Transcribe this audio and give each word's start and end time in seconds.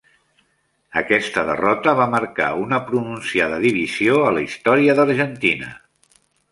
Aquesta 1.01 1.43
derrota 1.49 1.93
va 2.01 2.09
marcar 2.15 2.49
una 2.63 2.81
pronunciada 2.89 3.63
divisió 3.69 4.19
a 4.31 4.35
la 4.39 4.47
història 4.49 5.01
d'Argentina. 5.01 5.75